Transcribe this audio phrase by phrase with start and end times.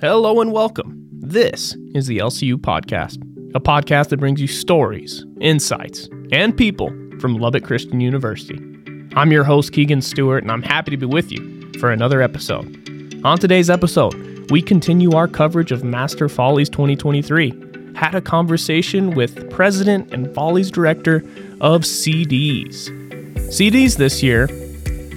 [0.00, 1.08] Hello and welcome.
[1.10, 3.16] This is the LCU Podcast,
[3.56, 8.60] a podcast that brings you stories, insights, and people from Lubbock Christian University.
[9.16, 13.20] I'm your host, Keegan Stewart, and I'm happy to be with you for another episode.
[13.24, 14.14] On today's episode,
[14.52, 17.92] we continue our coverage of Master Follies 2023.
[17.96, 21.16] Had a conversation with President and Follies Director
[21.60, 22.88] of CDs.
[23.48, 24.46] CDs this year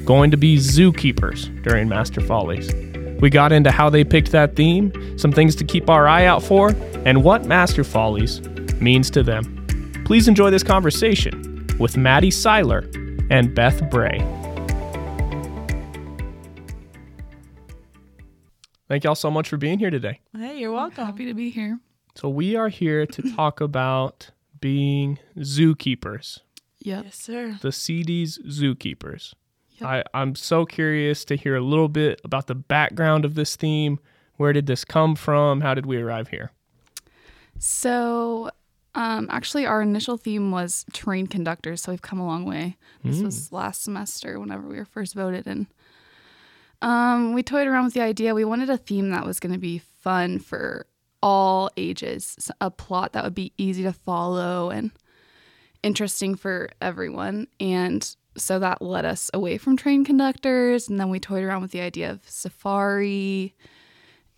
[0.05, 2.73] going to be zookeepers during Master Follies.
[3.21, 6.41] We got into how they picked that theme, some things to keep our eye out
[6.43, 6.69] for,
[7.05, 8.41] and what Master Follies
[8.81, 10.03] means to them.
[10.05, 12.83] Please enjoy this conversation with Maddie Siler
[13.29, 14.19] and Beth Bray.
[18.87, 20.19] Thank y'all so much for being here today.
[20.35, 21.05] Hey, you're welcome.
[21.05, 21.79] Happy to be here.
[22.15, 26.39] So, we are here to talk about being zookeepers,
[26.81, 27.05] Yep.
[27.05, 27.57] Yes, sir.
[27.61, 29.33] the CD's zookeepers.
[29.83, 33.99] I, I'm so curious to hear a little bit about the background of this theme.
[34.37, 35.61] Where did this come from?
[35.61, 36.51] How did we arrive here?
[37.59, 38.49] So,
[38.95, 42.77] um, actually, our initial theme was train conductors, so we've come a long way.
[43.03, 43.25] This Mm.
[43.25, 45.67] was last semester whenever we were first voted, and
[46.81, 48.33] um, we toyed around with the idea.
[48.33, 50.87] We wanted a theme that was going to be fun for
[51.21, 54.89] all ages, a plot that would be easy to follow and
[55.83, 57.47] interesting for everyone.
[57.59, 61.71] And so that led us away from train conductors, and then we toyed around with
[61.71, 63.55] the idea of safari.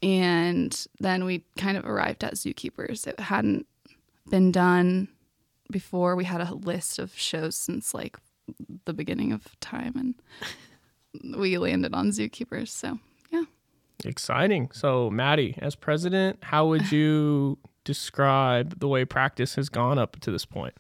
[0.02, 3.08] And then we kind of arrived at zookeepers.
[3.08, 3.68] It hadn't
[4.30, 5.08] been done
[5.72, 6.16] before.
[6.16, 8.18] We had a list of shows since like
[8.86, 12.70] the beginning of time, and we landed on zookeepers.
[12.70, 13.00] So
[13.32, 13.44] yeah,
[14.06, 14.72] Exciting.
[14.74, 20.32] So, Maddie, as president, how would you describe the way practice has gone up to
[20.32, 20.74] this point?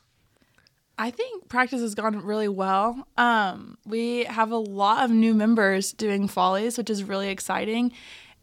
[0.97, 3.07] I think practice has gone really well.
[3.17, 7.91] Um, we have a lot of new members doing follies, which is really exciting.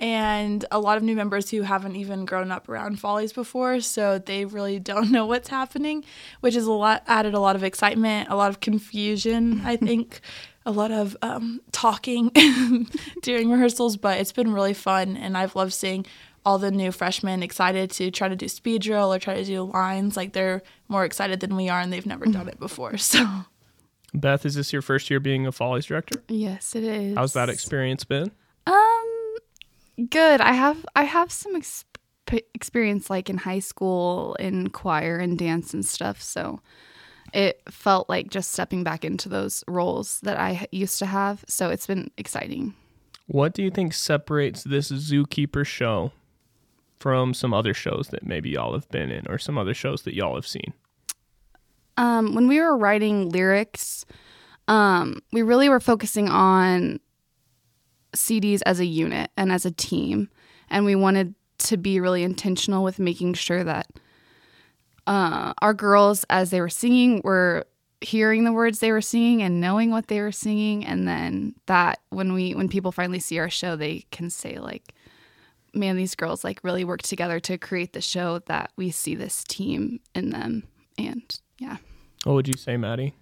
[0.01, 4.19] And a lot of new members who haven't even grown up around follies before, so
[4.19, 6.05] they really don't know what's happening,
[6.41, 10.21] which is a lot added a lot of excitement, a lot of confusion, I think,
[10.66, 12.31] a lot of um, talking
[13.22, 16.06] during rehearsals, but it's been really fun, and I've loved seeing
[16.45, 19.62] all the new freshmen excited to try to do speed drill or try to do
[19.62, 20.17] lines.
[20.17, 22.97] Like they're more excited than we are, and they've never done it before.
[22.99, 23.27] So
[24.12, 26.23] Beth, is this your first year being a Follies director?
[26.28, 27.17] yes, it is.
[27.17, 28.31] How's that experience been?
[28.67, 29.37] Um,
[30.09, 30.41] good.
[30.41, 31.84] I have I have some exp-
[32.55, 36.21] experience like in high school in choir and dance and stuff.
[36.22, 36.61] So
[37.33, 41.45] it felt like just stepping back into those roles that I used to have.
[41.47, 42.75] So it's been exciting.
[43.27, 46.11] What do you think separates this zookeeper show
[47.00, 50.15] from some other shows that maybe y'all have been in or some other shows that
[50.15, 50.75] y'all have seen?
[51.97, 54.05] Um, when we were writing lyrics,
[54.69, 57.00] um, we really were focusing on
[58.15, 60.28] CDs as a unit and as a team,
[60.69, 63.89] and we wanted to be really intentional with making sure that
[65.06, 67.66] uh, our girls, as they were singing, were
[68.00, 72.00] hearing the words they were singing and knowing what they were singing, and then that
[72.10, 74.94] when we when people finally see our show, they can say like,
[75.72, 79.44] "Man, these girls like really worked together to create the show that we see this
[79.44, 80.64] team in them."
[80.98, 81.22] And
[81.58, 81.76] yeah.
[82.25, 83.14] What would you say, Maddie?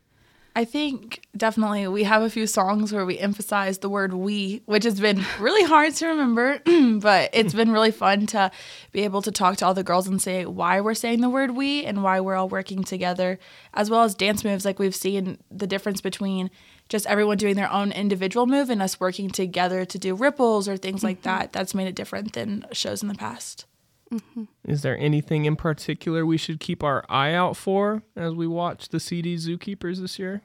[0.58, 4.82] I think definitely we have a few songs where we emphasize the word we, which
[4.82, 6.60] has been really hard to remember,
[6.98, 8.50] but it's been really fun to
[8.91, 11.52] be able to talk to all the girls and say why we're saying the word
[11.52, 13.38] we and why we're all working together,
[13.72, 14.64] as well as dance moves.
[14.64, 16.50] Like we've seen the difference between
[16.88, 20.76] just everyone doing their own individual move and us working together to do ripples or
[20.76, 21.38] things like mm-hmm.
[21.38, 21.52] that.
[21.52, 23.64] That's made it different than shows in the past.
[24.12, 24.44] Mm-hmm.
[24.64, 28.88] Is there anything in particular we should keep our eye out for as we watch
[28.88, 30.42] the CD Zookeepers this year?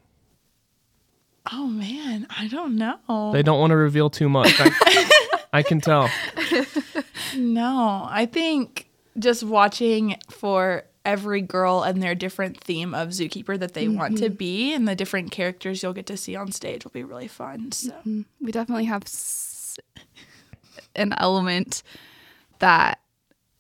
[1.52, 3.32] Oh man, I don't know.
[3.32, 4.54] They don't want to reveal too much.
[4.60, 5.10] I,
[5.54, 6.10] I can tell.
[7.36, 13.74] No, I think just watching for every girl and their different theme of zookeeper that
[13.74, 14.36] they want to mm-hmm.
[14.36, 17.72] be and the different characters you'll get to see on stage will be really fun.
[17.72, 18.22] So mm-hmm.
[18.40, 19.78] we definitely have s-
[20.96, 21.84] an element
[22.60, 23.00] that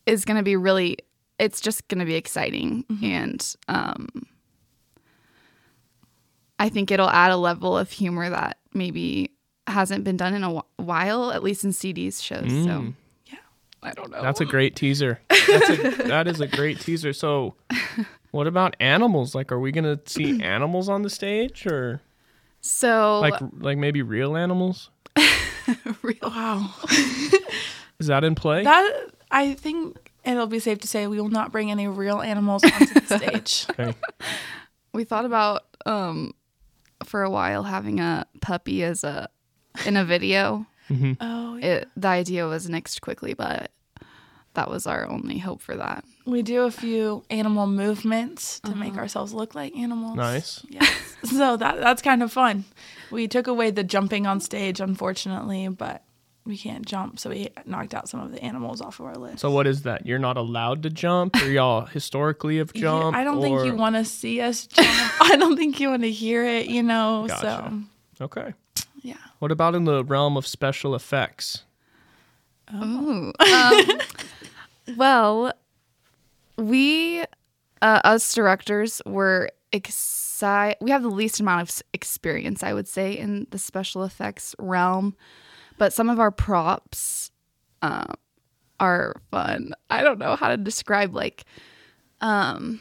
[0.05, 0.97] is going to be really
[1.39, 4.07] it's just going to be exciting and um
[6.59, 9.31] i think it'll add a level of humor that maybe
[9.67, 12.93] hasn't been done in a while at least in cd's shows so
[13.27, 13.35] yeah
[13.81, 15.19] i don't know That's a great teaser.
[15.29, 15.75] That's a,
[16.07, 17.11] that is a great teaser.
[17.13, 17.55] So,
[18.31, 19.35] what about animals?
[19.35, 22.01] Like, are we gonna see animals on the stage, or
[22.61, 24.89] so like like maybe real animals?
[26.01, 26.17] real.
[26.23, 26.73] wow,
[27.99, 28.63] Is that in play?
[28.63, 28.91] that
[29.33, 32.85] I think it'll be safe to say we will not bring any real animals onto
[32.99, 33.65] the stage.
[33.71, 33.93] Okay.
[34.93, 36.33] we thought about um
[37.03, 39.27] for a while having a puppy as a
[39.85, 40.65] in a video
[41.19, 41.65] Oh, yeah.
[41.65, 43.71] it, the idea was nixed quickly, but
[44.53, 46.03] that was our only hope for that.
[46.27, 50.15] We do a few animal movements to make ourselves look like animals.
[50.15, 50.63] Nice.
[50.69, 51.15] Yes.
[51.23, 52.65] so that that's kind of fun.
[53.09, 56.03] We took away the jumping on stage, unfortunately, but
[56.45, 59.39] we can't jump, so we knocked out some of the animals off of our list.
[59.39, 60.05] So what is that?
[60.05, 63.17] You're not allowed to jump, or y'all historically have Yeah, jumped?
[63.17, 64.87] I don't think you want to see us jump.
[65.21, 67.25] I don't think you want to hear it, you know.
[67.27, 67.81] Gotcha.
[68.19, 68.53] Okay.
[69.01, 69.15] Yeah.
[69.39, 71.63] What about in the realm of special effects?
[72.73, 73.33] Ooh.
[73.39, 73.85] Um,
[74.97, 75.53] well,
[76.57, 77.21] we,
[77.81, 80.77] uh, us directors, were excited.
[80.81, 85.15] We have the least amount of experience, I would say, in the special effects realm,
[85.83, 87.29] but some of our props
[87.81, 88.13] uh,
[88.79, 89.73] are fun.
[89.89, 91.43] I don't know how to describe like.
[92.21, 92.79] Um,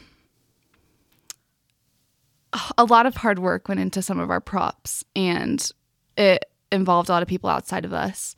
[2.77, 5.69] a lot of hard work went into some of our props, and
[6.15, 8.37] it involved a lot of people outside of us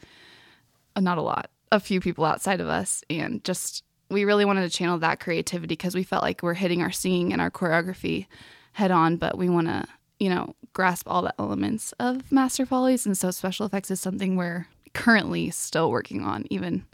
[0.96, 4.64] uh, not a lot, a few people outside of us, and just we really wanted
[4.64, 8.26] to channel that creativity because we felt like we're hitting our singing and our choreography
[8.72, 9.86] head on, but we want to,
[10.20, 14.36] you know, grasp all the elements of Master Follies, and so special effects is something
[14.36, 16.86] we're currently still working on, even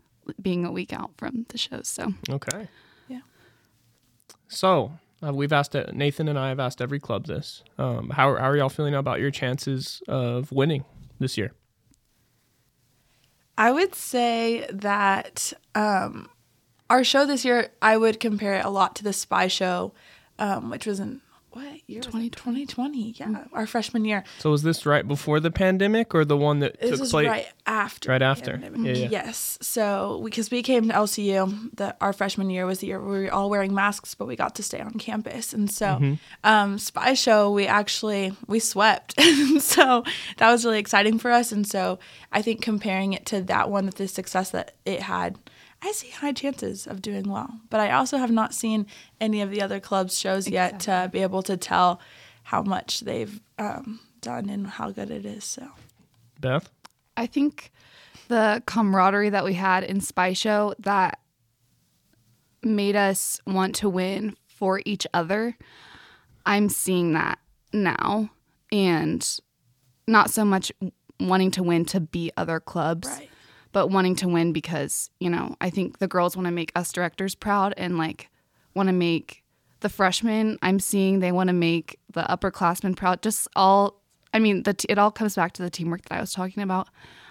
[0.42, 1.82] being a week out from the show.
[1.82, 2.70] So Okay.
[3.10, 3.22] Yeah.
[4.48, 7.64] So uh, we've asked uh, Nathan and I have asked every club this.
[7.78, 10.86] Um, how how are y'all feeling about your chances of winning
[11.20, 11.52] this year?
[13.58, 16.30] I would say that um,
[16.90, 19.94] our show this year, I would compare it a lot to the Spy Show,
[20.40, 22.02] um, which was in what year?
[22.02, 22.66] 2020.
[22.66, 24.24] 2020, yeah, our freshman year.
[24.40, 27.28] So was this right before the pandemic or the one that This took was place?
[27.28, 28.10] right after.
[28.10, 28.52] Right the after.
[28.58, 28.96] pandemic.
[28.98, 29.10] Yeah, yeah.
[29.12, 29.58] Yes.
[29.62, 33.26] So because we came to LCU, the our freshman year was the year where we
[33.26, 35.54] were all wearing masks, but we got to stay on campus.
[35.54, 36.14] And so, Mm-hmm.
[36.44, 39.20] um, Spy Show, we actually we swept,
[39.60, 40.04] so
[40.38, 41.52] that was really exciting for us.
[41.52, 42.00] And so
[42.32, 45.38] I think comparing it to that one, with the success that it had.
[45.84, 48.86] I see high chances of doing well, but I also have not seen
[49.20, 52.00] any of the other clubs' shows yet to be able to tell
[52.44, 55.44] how much they've um, done and how good it is.
[55.44, 55.70] So
[56.40, 56.70] Beth?
[57.18, 57.72] I think
[58.28, 61.20] the camaraderie that we had in Spy Show that
[62.64, 65.58] made us want to win for each other.
[66.46, 67.40] I'm seeing that
[67.74, 68.30] now
[68.72, 69.28] and
[70.08, 70.72] not so much
[71.20, 73.30] wanting to win to beat other clubs, Right.
[73.72, 76.92] But wanting to win because, you know, I think the girls want to make us
[76.92, 78.30] directors proud and like
[78.74, 79.44] want to make
[79.82, 83.22] the freshmen I'm seeing they want to make the upperclassmen proud.
[83.22, 84.02] Just all,
[84.34, 86.62] I mean, the t- it all comes back to the teamwork that I was talking
[86.64, 86.88] about.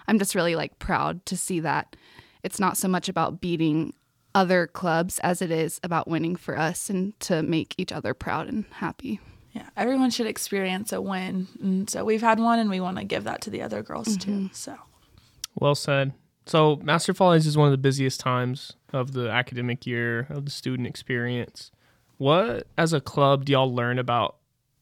[0.09, 1.95] I'm just really like proud to see that
[2.43, 3.93] it's not so much about beating
[4.35, 8.49] other clubs as it is about winning for us and to make each other proud
[8.49, 9.21] and happy.
[9.53, 11.49] Yeah, everyone should experience a win.
[11.61, 14.17] And so we've had one and we want to give that to the other girls
[14.17, 14.47] Mm-hmm.
[14.47, 14.51] too.
[14.55, 14.77] So
[15.57, 16.13] Well said.
[16.51, 20.51] So, Master Follies is one of the busiest times of the academic year, of the
[20.51, 21.71] student experience.
[22.19, 24.35] What, as a club, do y'all learn about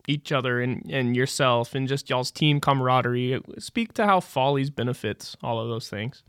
[0.07, 3.43] each other and, and yourself and just y'all's team camaraderie?
[3.59, 6.23] Speak to how Follies benefits all of those things.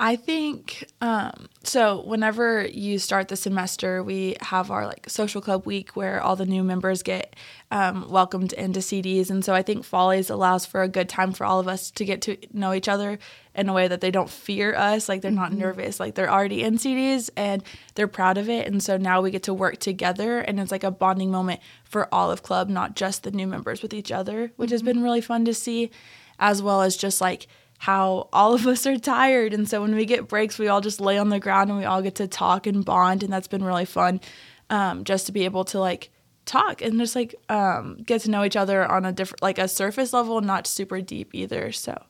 [0.00, 2.02] I think um, so.
[2.02, 6.46] Whenever you start the semester, we have our like social club week where all the
[6.46, 7.34] new members get
[7.72, 11.44] um, welcomed into CDs, and so I think Follies allows for a good time for
[11.44, 13.18] all of us to get to know each other
[13.56, 16.62] in a way that they don't fear us, like they're not nervous, like they're already
[16.62, 17.64] in CDs and
[17.96, 20.84] they're proud of it, and so now we get to work together, and it's like
[20.84, 24.52] a bonding moment for all of club, not just the new members with each other,
[24.54, 25.90] which has been really fun to see,
[26.38, 27.48] as well as just like
[27.78, 29.54] how all of us are tired.
[29.54, 31.84] And so when we get breaks, we all just lay on the ground and we
[31.84, 33.22] all get to talk and bond.
[33.22, 34.20] And that's been really fun
[34.68, 36.10] um, just to be able to like
[36.44, 39.68] talk and just like um, get to know each other on a different, like a
[39.68, 41.70] surface level, not super deep either.
[41.70, 42.00] So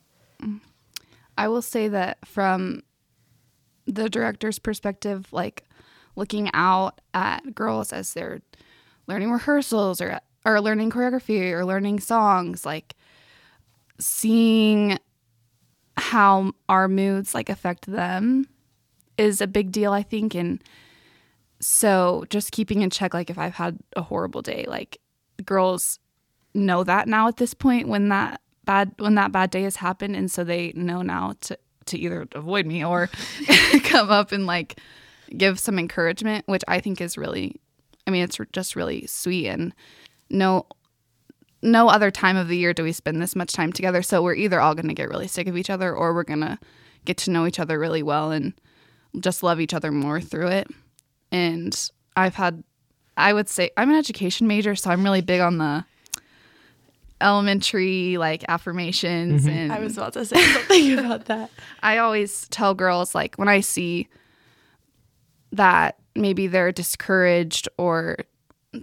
[1.36, 2.82] I will say that from
[3.86, 5.64] the director's perspective, like
[6.16, 8.40] looking out at girls as they're
[9.06, 12.94] learning rehearsals or or learning choreography or learning songs, like
[13.98, 14.97] seeing
[16.08, 18.48] how our moods like affect them
[19.18, 20.34] is a big deal, I think.
[20.34, 20.62] And
[21.60, 24.98] so just keeping in check, like if I've had a horrible day, like
[25.44, 25.98] girls
[26.54, 30.16] know that now at this point when that bad when that bad day has happened
[30.16, 33.08] and so they know now to to either avoid me or
[33.84, 34.80] come up and like
[35.36, 37.60] give some encouragement which i think is really
[38.06, 39.74] i mean it's just really sweet and
[40.30, 40.66] no
[41.62, 44.02] no other time of the year do we spend this much time together.
[44.02, 46.40] So we're either all going to get really sick of each other or we're going
[46.40, 46.58] to
[47.04, 48.52] get to know each other really well and
[49.18, 50.68] just love each other more through it.
[51.30, 52.64] And i've had
[53.16, 55.84] i would say i'm an education major so i'm really big on the
[57.20, 59.50] elementary like affirmations mm-hmm.
[59.50, 61.50] and I was about to say something about that.
[61.82, 64.08] I always tell girls like when I see
[65.50, 68.18] that maybe they're discouraged or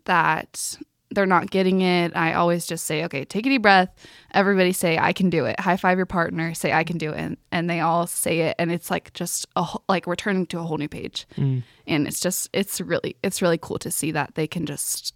[0.05, 0.77] that
[1.11, 3.93] they're not getting it, I always just say, okay, take a deep breath.
[4.33, 5.59] Everybody say, I can do it.
[5.59, 7.19] High five your partner, say, I can do it.
[7.19, 8.55] And, and they all say it.
[8.57, 11.27] And it's like just a, like we're turning to a whole new page.
[11.37, 11.63] Mm.
[11.87, 15.13] And it's just, it's really, it's really cool to see that they can just,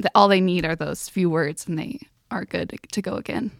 [0.00, 3.52] that all they need are those few words and they are good to go again.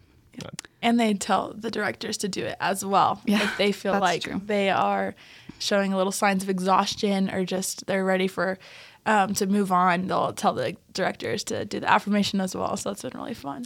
[0.83, 3.21] And they tell the directors to do it as well.
[3.25, 4.41] Yeah, if they feel like true.
[4.45, 5.17] they are
[5.59, 8.59] showing a little signs of exhaustion or just they're ready for
[9.07, 12.77] um, to move on, they'll tell the directors to do the affirmation as well.
[12.77, 13.65] So that's been really fun.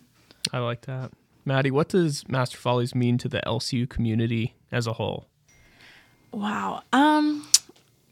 [0.52, 1.12] I like that.
[1.44, 5.26] Maddie, what does Master Follies mean to the LCU community as a whole?
[6.30, 6.82] Wow.
[6.92, 7.46] Um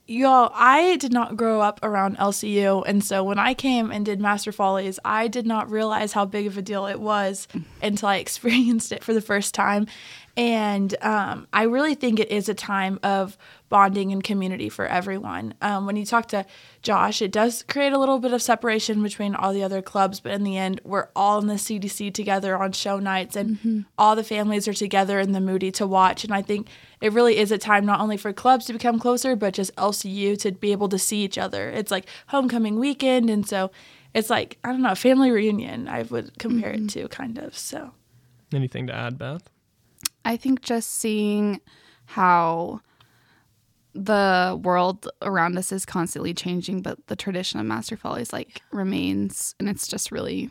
[0.06, 4.20] y'all, I did not grow up around LCU and so when I came and did
[4.20, 7.46] Master Follies, I did not realize how big of a deal it was
[7.80, 9.86] until I experienced it for the first time.
[10.36, 13.36] And um, I really think it is a time of
[13.68, 15.54] bonding and community for everyone.
[15.60, 16.44] Um, when you talk to
[16.82, 20.32] Josh, it does create a little bit of separation between all the other clubs, but
[20.32, 24.24] in the end, we're all in the CDC together on show nights, and all the
[24.24, 26.24] families are together in the Moody to watch.
[26.24, 26.68] And I think
[27.00, 30.38] it really is a time not only for clubs to become closer, but just LCU
[30.40, 31.70] to be able to see each other.
[31.70, 33.70] It's like homecoming weekend, and so
[34.14, 35.86] it's like I don't know, a family reunion.
[35.86, 37.92] I would compare it to kind of so.
[38.52, 39.48] Anything to add, Beth?
[40.24, 41.60] I think just seeing
[42.06, 42.80] how
[43.94, 49.54] the world around us is constantly changing, but the tradition of Master Follies like remains,
[49.58, 50.50] and it's just really,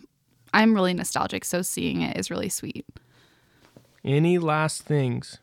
[0.53, 1.45] I'm really nostalgic.
[1.45, 2.85] So seeing it is really sweet.
[4.03, 5.39] Any last things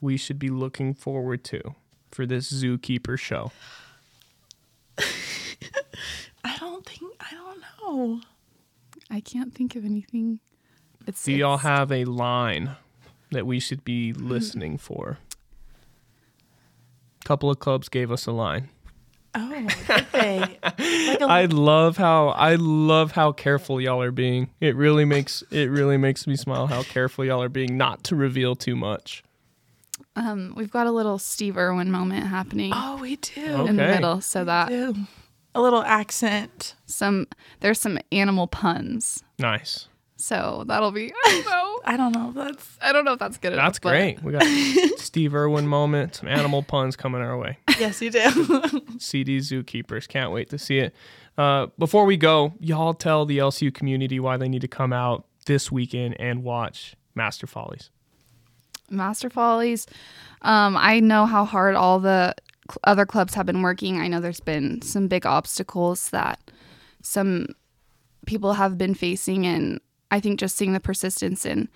[0.00, 1.74] we should be looking forward to
[2.10, 3.52] for this zookeeper show?
[6.44, 8.20] I don't think I don't know.
[9.10, 10.40] I can't think of anything.
[11.06, 12.76] It's Do y'all have a line
[13.30, 15.18] that we should be listening for?
[17.28, 18.70] couple of clubs gave us a line.
[19.34, 20.38] Oh, did they?
[20.40, 24.48] like a, I love how I love how careful y'all are being.
[24.60, 28.16] It really makes it really makes me smile how careful y'all are being not to
[28.16, 29.22] reveal too much.
[30.16, 33.46] um, we've got a little Steve Irwin moment happening oh, we do.
[33.46, 33.66] Oh.
[33.66, 34.94] in the middle, so that do.
[35.54, 36.74] A little accent.
[36.86, 37.26] some
[37.60, 39.22] there's some animal puns.
[39.38, 39.88] Nice.
[40.20, 41.12] So that'll be.
[41.24, 41.80] I don't know.
[41.84, 42.28] I don't know.
[42.30, 43.66] if That's I don't know if that's good enough.
[43.66, 44.22] That's but- great.
[44.22, 44.42] We got
[44.98, 47.58] Steve Irwin moment, some animal puns coming our way.
[47.78, 48.20] yes, you do.
[48.98, 50.08] CD Zookeepers.
[50.08, 50.94] Can't wait to see it.
[51.38, 55.24] Uh, before we go, y'all tell the LCU community why they need to come out
[55.46, 57.90] this weekend and watch Master Follies.
[58.90, 59.86] Master Follies.
[60.42, 62.34] Um, I know how hard all the
[62.68, 64.00] cl- other clubs have been working.
[64.00, 66.40] I know there's been some big obstacles that
[67.02, 67.46] some
[68.26, 71.68] people have been facing, and I think just seeing the persistence and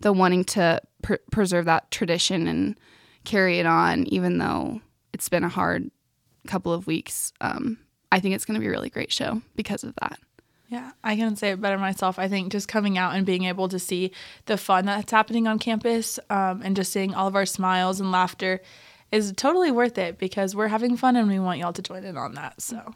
[0.00, 2.78] the wanting to pr- preserve that tradition and
[3.24, 4.80] carry it on, even though
[5.12, 5.90] it's been a hard
[6.46, 7.32] couple of weeks.
[7.40, 7.78] Um,
[8.10, 10.18] I think it's going to be a really great show because of that.
[10.68, 12.18] yeah, I can say it better myself.
[12.18, 14.12] I think just coming out and being able to see
[14.46, 18.12] the fun that's happening on campus um, and just seeing all of our smiles and
[18.12, 18.60] laughter
[19.10, 22.16] is totally worth it because we're having fun and we want y'all to join in
[22.16, 22.60] on that.
[22.60, 22.94] So,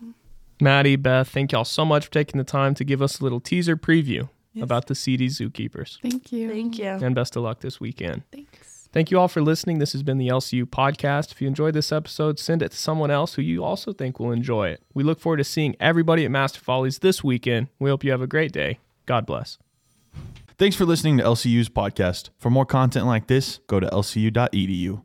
[0.61, 3.41] Maddie, Beth, thank y'all so much for taking the time to give us a little
[3.41, 4.65] teaser preview Yes.
[4.65, 5.99] about the CD Zookeepers.
[6.03, 6.51] Thank you.
[6.51, 6.87] thank you.
[6.87, 8.23] And best of luck this weekend.
[8.31, 8.89] Thanks.
[8.93, 9.79] Thank you all for listening.
[9.79, 11.33] This has been the LCU podcast.
[11.33, 14.33] If you enjoyed this episode, send it to someone else who you also think will
[14.33, 14.83] enjoy it.
[14.93, 17.69] We look forward to seeing everybody at Master Follies this weekend.
[17.79, 18.81] We hope you have a great day.
[19.07, 19.57] God bless.
[20.59, 22.29] Thanks for listening to LCU's podcast.
[22.39, 25.03] For more content like this, go to lcu.edu.